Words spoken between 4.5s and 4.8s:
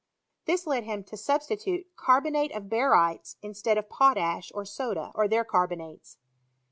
or